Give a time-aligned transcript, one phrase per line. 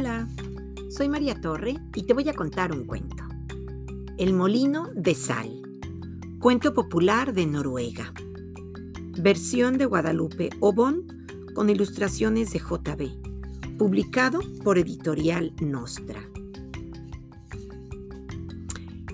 [0.00, 0.28] Hola,
[0.90, 3.24] soy María Torre y te voy a contar un cuento.
[4.16, 5.60] El molino de sal.
[6.38, 8.14] Cuento popular de Noruega.
[9.20, 13.76] Versión de Guadalupe Obón con ilustraciones de JB.
[13.76, 16.20] Publicado por Editorial Nostra.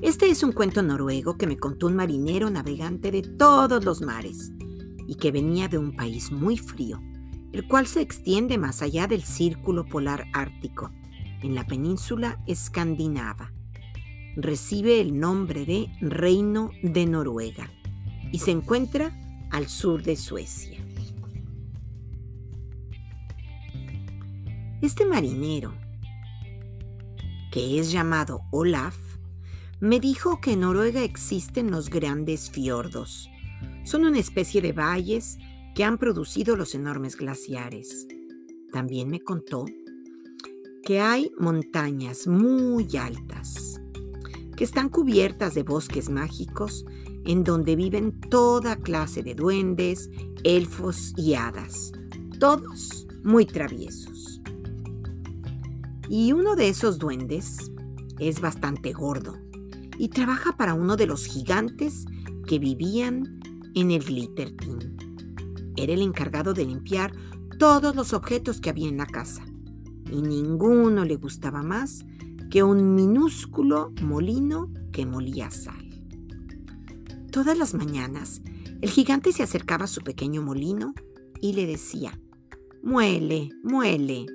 [0.00, 4.50] Este es un cuento noruego que me contó un marinero navegante de todos los mares
[5.06, 7.00] y que venía de un país muy frío
[7.52, 10.90] el cual se extiende más allá del círculo polar ártico,
[11.42, 13.52] en la península escandinava.
[14.36, 17.70] Recibe el nombre de Reino de Noruega
[18.32, 19.12] y se encuentra
[19.50, 20.78] al sur de Suecia.
[24.80, 25.74] Este marinero,
[27.52, 28.96] que es llamado Olaf,
[29.78, 33.28] me dijo que en Noruega existen los grandes fiordos.
[33.84, 35.38] Son una especie de valles
[35.74, 38.06] que han producido los enormes glaciares.
[38.72, 39.64] También me contó
[40.82, 43.80] que hay montañas muy altas,
[44.56, 46.84] que están cubiertas de bosques mágicos
[47.24, 50.10] en donde viven toda clase de duendes,
[50.42, 51.92] elfos y hadas,
[52.38, 54.40] todos muy traviesos.
[56.08, 57.70] Y uno de esos duendes
[58.18, 59.38] es bastante gordo
[59.98, 62.04] y trabaja para uno de los gigantes
[62.46, 63.40] que vivían
[63.74, 65.01] en el Glittertin.
[65.82, 67.12] Era el encargado de limpiar
[67.58, 69.44] todos los objetos que había en la casa,
[70.12, 72.04] y ninguno le gustaba más
[72.52, 75.90] que un minúsculo molino que molía sal.
[77.32, 78.42] Todas las mañanas,
[78.80, 80.94] el gigante se acercaba a su pequeño molino
[81.40, 82.16] y le decía,
[82.80, 84.26] muele, muele.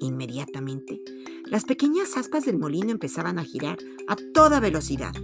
[0.00, 1.00] Inmediatamente,
[1.44, 3.78] las pequeñas aspas del molino empezaban a girar
[4.08, 5.14] a toda velocidad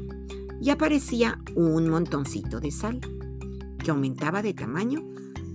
[0.61, 3.01] y aparecía un montoncito de sal,
[3.83, 5.05] que aumentaba de tamaño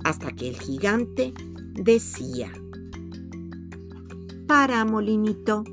[0.08, 1.34] hasta que el gigante
[1.74, 2.50] decía,
[4.48, 5.66] para, molinito,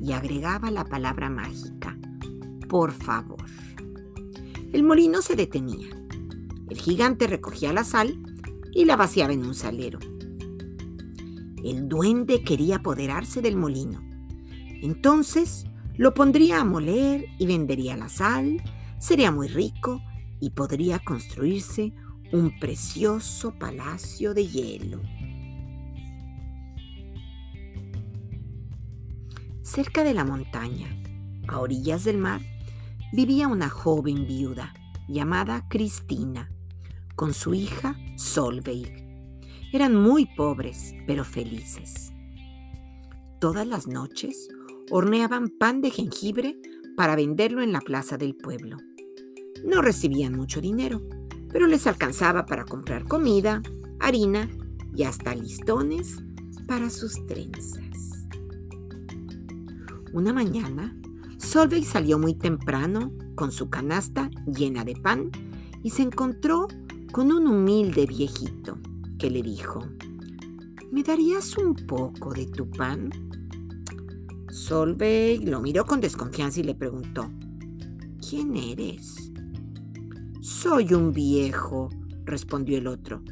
[0.00, 1.98] y agregaba la palabra mágica,
[2.68, 3.44] por favor.
[4.72, 5.88] El molino se detenía.
[6.68, 8.16] El gigante recogía la sal
[8.72, 9.98] y la vaciaba en un salero.
[11.64, 14.00] El duende quería apoderarse del molino.
[14.82, 15.64] Entonces
[15.96, 18.62] lo pondría a moler y vendería la sal,
[19.00, 20.00] sería muy rico
[20.38, 21.92] y podría construirse
[22.32, 25.00] un precioso palacio de hielo.
[29.62, 30.88] Cerca de la montaña,
[31.48, 32.40] a orillas del mar,
[33.12, 34.74] vivía una joven viuda
[35.08, 36.52] llamada Cristina,
[37.16, 39.04] con su hija Solveig.
[39.72, 42.12] Eran muy pobres, pero felices.
[43.40, 44.48] Todas las noches
[44.90, 46.60] horneaban pan de jengibre
[46.96, 48.76] para venderlo en la plaza del pueblo.
[49.64, 51.02] No recibían mucho dinero,
[51.52, 53.62] pero les alcanzaba para comprar comida,
[53.98, 54.48] harina
[54.94, 56.16] y hasta listones
[56.66, 58.28] para sus trenzas.
[60.12, 60.96] Una mañana,
[61.38, 65.30] Solveig salió muy temprano con su canasta llena de pan
[65.82, 66.68] y se encontró
[67.12, 68.78] con un humilde viejito
[69.18, 69.86] que le dijo,
[70.90, 73.10] ¿me darías un poco de tu pan?
[74.50, 77.30] Solveig lo miró con desconfianza y le preguntó,
[78.28, 79.30] ¿quién eres?
[80.40, 81.90] Soy un viejo,
[82.24, 83.22] respondió el otro,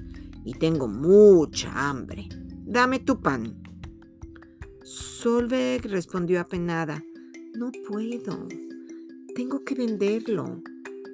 [0.45, 2.29] y tengo mucha hambre.
[2.67, 3.57] Dame tu pan.
[4.83, 7.03] Solveig respondió apenada,
[7.55, 8.47] no puedo.
[9.35, 10.63] Tengo que venderlo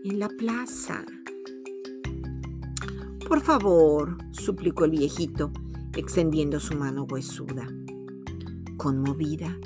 [0.05, 1.05] en la plaza.
[3.29, 5.53] Por favor, suplicó el viejito,
[5.95, 7.69] extendiendo su mano huesuda.
[8.79, 9.57] Conmovida,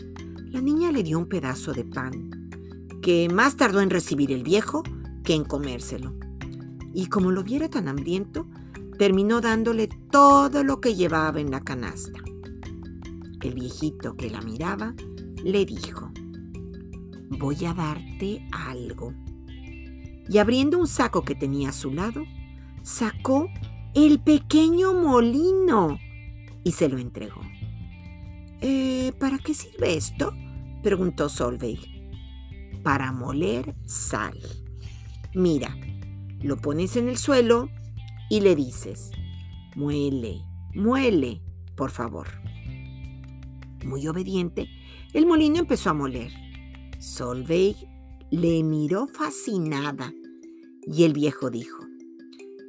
[0.50, 2.50] la niña le dio un pedazo de pan,
[3.00, 4.82] que más tardó en recibir el viejo
[5.28, 6.14] que en comérselo.
[6.94, 8.46] Y como lo viera tan hambriento,
[8.98, 12.18] terminó dándole todo lo que llevaba en la canasta.
[13.42, 14.94] El viejito que la miraba
[15.44, 16.10] le dijo,
[17.28, 19.12] voy a darte algo.
[20.30, 22.24] Y abriendo un saco que tenía a su lado,
[22.82, 23.50] sacó
[23.94, 25.98] el pequeño molino
[26.64, 27.42] y se lo entregó.
[28.62, 30.32] Eh, ¿Para qué sirve esto?
[30.82, 31.80] preguntó Solveig.
[32.82, 34.38] Para moler sal.
[35.38, 35.72] Mira,
[36.42, 37.70] lo pones en el suelo
[38.28, 39.12] y le dices,
[39.76, 40.42] muele,
[40.74, 41.40] muele,
[41.76, 42.26] por favor.
[43.84, 44.68] Muy obediente,
[45.12, 46.32] el molino empezó a moler.
[46.98, 47.76] Solveig
[48.32, 50.12] le miró fascinada
[50.84, 51.84] y el viejo dijo,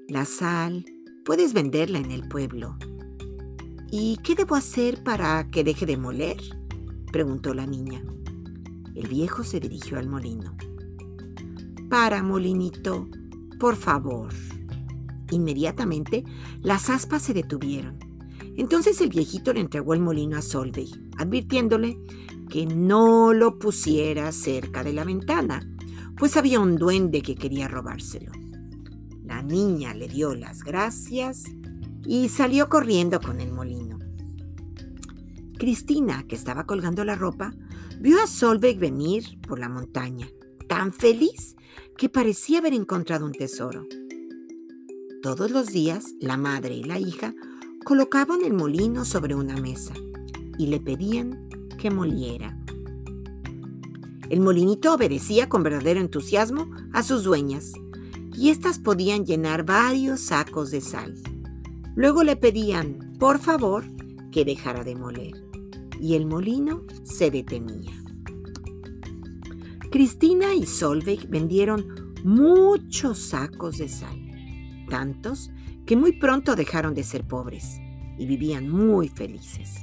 [0.07, 0.85] la sal
[1.25, 2.77] puedes venderla en el pueblo.
[3.89, 6.37] ¿Y qué debo hacer para que deje de moler?
[7.11, 8.03] preguntó la niña.
[8.93, 10.55] El viejo se dirigió al molino.
[11.89, 13.07] Para, molinito,
[13.59, 14.31] por favor.
[15.31, 16.23] Inmediatamente
[16.61, 17.97] las aspas se detuvieron.
[18.57, 21.97] Entonces el viejito le entregó el molino a Solveig, advirtiéndole
[22.49, 25.67] que no lo pusiera cerca de la ventana,
[26.17, 28.31] pues había un duende que quería robárselo.
[29.23, 31.45] La niña le dio las gracias
[32.05, 33.99] y salió corriendo con el molino.
[35.57, 37.53] Cristina, que estaba colgando la ropa,
[37.99, 40.27] vio a Solveig venir por la montaña,
[40.69, 41.57] tan feliz
[41.97, 43.87] que parecía haber encontrado un tesoro.
[45.21, 47.33] Todos los días, la madre y la hija
[47.83, 49.93] colocaban el molino sobre una mesa
[50.57, 52.55] y le pedían que moliera.
[54.29, 57.73] El molinito obedecía con verdadero entusiasmo a sus dueñas
[58.37, 61.15] y éstas podían llenar varios sacos de sal.
[61.95, 63.85] Luego le pedían, por favor,
[64.31, 65.43] que dejara de moler
[65.99, 68.08] y el molino se detenía.
[69.91, 74.19] Cristina y Solveig vendieron muchos sacos de sal,
[74.87, 75.49] tantos
[75.87, 77.79] que muy pronto dejaron de ser pobres
[78.19, 79.81] y vivían muy felices.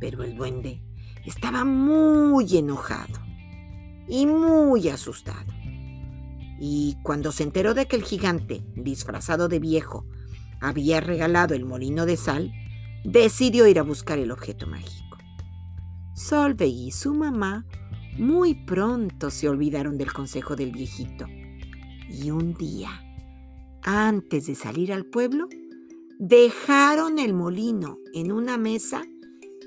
[0.00, 0.82] Pero el duende
[1.26, 3.20] estaba muy enojado
[4.08, 5.52] y muy asustado.
[6.58, 10.06] Y cuando se enteró de que el gigante, disfrazado de viejo,
[10.58, 12.50] había regalado el molino de sal,
[13.04, 15.18] decidió ir a buscar el objeto mágico.
[16.14, 17.66] Solveig y su mamá
[18.18, 21.26] muy pronto se olvidaron del consejo del viejito.
[22.08, 22.90] Y un día,
[23.82, 25.48] antes de salir al pueblo,
[26.18, 29.02] dejaron el molino en una mesa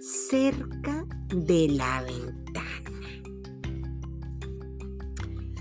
[0.01, 2.79] cerca de la ventana.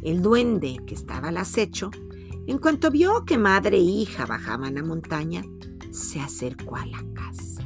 [0.02, 1.90] El duende, que estaba al acecho,
[2.46, 5.42] en cuanto vio que madre e hija bajaban la montaña,
[5.90, 7.62] se acercó a la casa.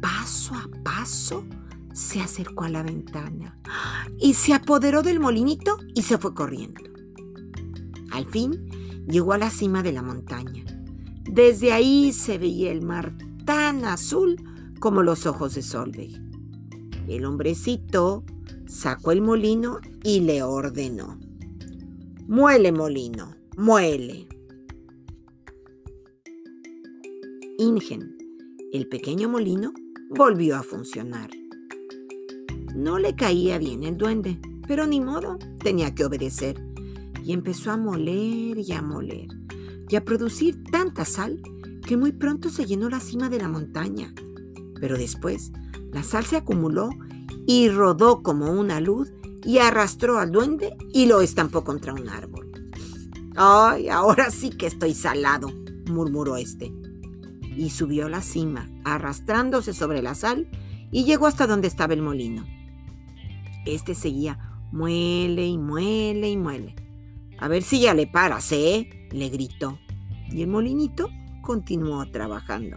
[0.00, 1.44] Paso a paso
[1.92, 3.58] se acercó a la ventana
[4.18, 6.82] y se apoderó del molinito y se fue corriendo.
[8.10, 10.64] Al fin llegó a la cima de la montaña.
[11.24, 13.14] Desde ahí se veía el mar
[13.44, 14.36] tan azul
[14.80, 16.20] como los ojos de Solveig.
[17.08, 18.24] El hombrecito
[18.66, 21.18] sacó el molino y le ordenó.
[22.26, 24.28] Muele, molino, muele.
[27.58, 28.16] Ingen,
[28.72, 29.72] el pequeño molino,
[30.10, 31.30] volvió a funcionar.
[32.80, 36.64] No le caía bien el duende, pero ni modo, tenía que obedecer.
[37.22, 39.28] Y empezó a moler y a moler,
[39.86, 41.42] y a producir tanta sal
[41.86, 44.14] que muy pronto se llenó la cima de la montaña.
[44.80, 45.52] Pero después
[45.92, 46.88] la sal se acumuló
[47.46, 49.12] y rodó como una luz
[49.44, 52.50] y arrastró al duende y lo estampó contra un árbol.
[53.36, 55.52] ¡Ay, ahora sí que estoy salado!
[55.86, 56.72] murmuró este.
[57.58, 60.48] Y subió a la cima, arrastrándose sobre la sal,
[60.90, 62.42] y llegó hasta donde estaba el molino.
[63.66, 64.38] Este seguía,
[64.72, 66.74] muele y muele y muele.
[67.38, 69.08] A ver si ya le paras, ¿eh?
[69.10, 69.78] le gritó.
[70.30, 71.08] Y el molinito
[71.42, 72.76] continuó trabajando.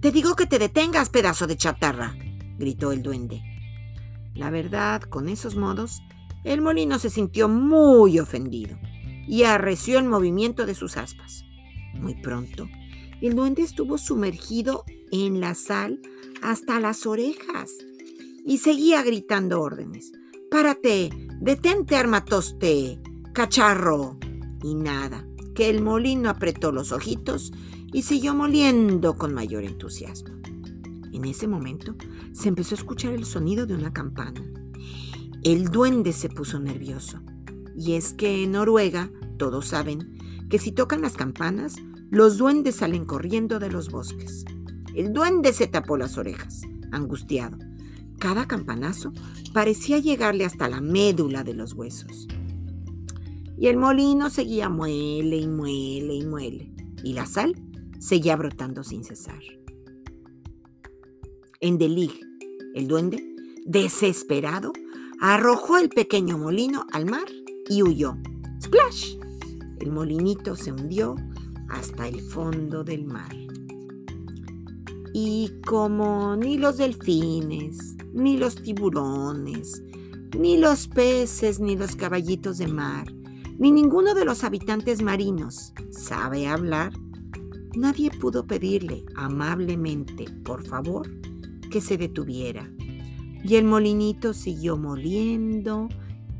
[0.00, 2.16] Te digo que te detengas, pedazo de chatarra,
[2.58, 3.42] gritó el duende.
[4.34, 6.00] La verdad, con esos modos,
[6.44, 8.78] el molino se sintió muy ofendido
[9.26, 11.44] y arreció el movimiento de sus aspas.
[11.94, 12.68] Muy pronto,
[13.20, 16.00] el duende estuvo sumergido en la sal
[16.42, 17.70] hasta las orejas
[18.48, 20.10] y seguía gritando órdenes.
[20.50, 22.98] Párate, detente, armatoste,
[23.34, 24.18] cacharro.
[24.64, 27.52] Y nada, que el molino apretó los ojitos
[27.92, 30.34] y siguió moliendo con mayor entusiasmo.
[31.12, 31.94] En ese momento
[32.32, 34.42] se empezó a escuchar el sonido de una campana.
[35.42, 37.20] El duende se puso nervioso.
[37.76, 40.16] Y es que en Noruega todos saben
[40.48, 41.76] que si tocan las campanas,
[42.10, 44.46] los duendes salen corriendo de los bosques.
[44.94, 47.67] El duende se tapó las orejas, angustiado.
[48.18, 49.12] Cada campanazo
[49.52, 52.26] parecía llegarle hasta la médula de los huesos.
[53.56, 56.72] Y el molino seguía muele y muele y muele.
[57.02, 57.54] Y la sal
[57.98, 59.42] seguía brotando sin cesar.
[61.60, 62.20] En Delig,
[62.74, 63.24] el duende,
[63.66, 64.72] desesperado,
[65.20, 67.26] arrojó el pequeño molino al mar
[67.68, 68.16] y huyó.
[68.62, 69.16] ¡Splash!
[69.80, 71.16] El molinito se hundió
[71.68, 73.34] hasta el fondo del mar.
[75.12, 79.82] Y como ni los delfines, ni los tiburones,
[80.36, 83.06] ni los peces, ni los caballitos de mar,
[83.58, 86.92] ni ninguno de los habitantes marinos sabe hablar,
[87.74, 91.08] nadie pudo pedirle amablemente, por favor,
[91.70, 92.70] que se detuviera.
[93.44, 95.88] Y el molinito siguió moliendo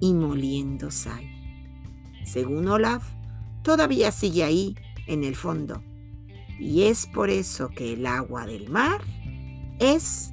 [0.01, 1.25] y moliendo sal.
[2.25, 3.05] Según Olaf,
[3.63, 4.75] todavía sigue ahí,
[5.07, 5.83] en el fondo.
[6.61, 9.01] Y es por eso que el agua del mar
[9.79, 10.33] es